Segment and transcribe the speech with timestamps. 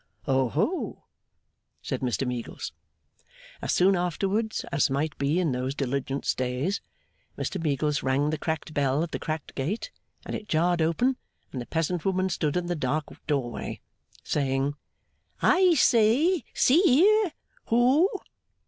[0.27, 1.03] 'Oho!'
[1.83, 2.73] said Mr Meagles.
[3.61, 6.81] As soon afterwards as might be in those Diligence days,
[7.37, 9.91] Mr Meagles rang the cracked bell at the cracked gate,
[10.25, 11.17] and it jarred open,
[11.53, 13.79] and the peasant woman stood in the dark doorway,
[14.23, 14.73] saying,
[15.43, 16.45] 'Ice say!
[16.55, 17.31] Seer!
[17.67, 18.09] Who?